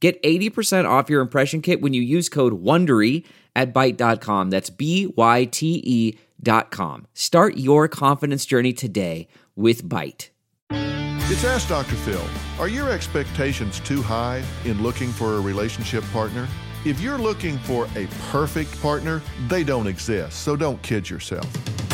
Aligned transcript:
Get 0.00 0.22
80% 0.22 0.88
off 0.88 1.10
your 1.10 1.20
impression 1.20 1.60
kit 1.60 1.80
when 1.80 1.92
you 1.92 2.02
use 2.02 2.28
code 2.28 2.62
WONDERY 2.62 3.24
at 3.56 3.74
Byte.com. 3.74 4.50
That's 4.50 4.70
B-Y-T-E 4.70 6.18
dot 6.40 6.70
com. 6.70 7.06
Start 7.14 7.56
your 7.56 7.88
confidence 7.88 8.46
journey 8.46 8.72
today 8.72 9.26
with 9.56 9.82
Byte. 9.84 10.28
It's 10.70 11.44
Ask 11.44 11.68
Dr. 11.68 11.96
Phil. 11.96 12.24
Are 12.60 12.68
your 12.68 12.90
expectations 12.90 13.80
too 13.80 14.00
high 14.00 14.42
in 14.64 14.82
looking 14.82 15.10
for 15.10 15.34
a 15.34 15.40
relationship 15.40 16.04
partner? 16.12 16.46
If 16.84 17.00
you're 17.00 17.18
looking 17.18 17.58
for 17.58 17.88
a 17.96 18.06
perfect 18.30 18.80
partner, 18.80 19.20
they 19.48 19.64
don't 19.64 19.88
exist, 19.88 20.40
so 20.40 20.54
don't 20.54 20.80
kid 20.82 21.10
yourself. 21.10 21.46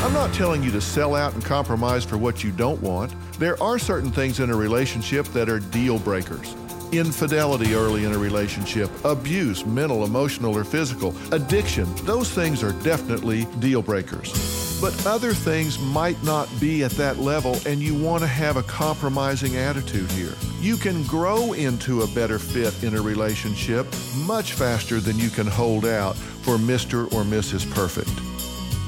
I'm 0.05 0.13
not 0.13 0.33
telling 0.35 0.63
you 0.63 0.71
to 0.73 0.81
sell 0.81 1.15
out 1.15 1.33
and 1.33 1.43
compromise 1.43 2.05
for 2.05 2.19
what 2.19 2.45
you 2.45 2.53
don't 2.53 2.81
want. 2.83 3.15
There 3.39 3.61
are 3.63 3.79
certain 3.79 4.13
things 4.13 4.41
in 4.41 4.51
a 4.51 4.57
relationship 4.57 5.27
that 5.29 5.49
are 5.49 5.59
deal 5.59 5.99
breakers 5.99 6.55
infidelity 6.99 7.75
early 7.75 8.05
in 8.05 8.13
a 8.13 8.19
relationship, 8.19 8.91
abuse, 9.05 9.65
mental, 9.67 10.05
emotional, 10.05 10.57
or 10.57 10.65
physical, 10.65 11.15
addiction, 11.33 11.93
those 12.05 12.31
things 12.31 12.63
are 12.63 12.73
definitely 12.83 13.47
deal 13.59 13.83
breakers. 13.83 14.79
But 14.81 15.07
other 15.07 15.33
things 15.33 15.79
might 15.79 16.23
not 16.23 16.49
be 16.61 16.85
at 16.85 16.91
that 16.93 17.19
level, 17.19 17.57
and 17.67 17.81
you 17.81 17.95
want 17.95 18.23
to 18.23 18.27
have 18.27 18.57
a 18.57 18.63
compromising 18.65 19.57
attitude 19.57 20.11
here. 20.13 20.35
You 20.61 20.77
can 20.77 21.03
grow 21.05 21.53
into 21.53 22.03
a 22.03 22.07
better 22.09 22.39
fit 22.39 22.83
in 22.83 22.97
a 22.97 23.01
relationship 23.01 23.87
much 24.27 24.53
faster 24.53 25.01
than 25.01 25.19
you 25.19 25.31
can 25.31 25.47
hold 25.47 25.87
out 25.87 26.17
for 26.17 26.57
Mr. 26.57 27.05
or 27.15 27.23
Mrs. 27.23 27.71
Perfect. 27.73 28.11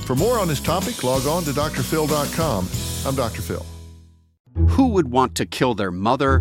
For 0.07 0.15
more 0.15 0.39
on 0.39 0.49
this 0.49 0.61
topic, 0.61 1.03
log 1.03 1.27
on 1.27 1.43
to 1.45 1.51
drphil.com. 1.51 2.69
I'm 3.07 3.15
Dr. 3.15 3.43
Phil. 3.43 3.67
Who 4.69 4.89
would 4.89 5.11
want 5.11 5.35
to 5.37 5.47
kill 5.47 5.75
their 5.75 5.91
mother 5.91 6.41